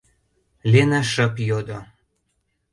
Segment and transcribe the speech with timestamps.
[0.71, 1.79] —Лена шып йодо.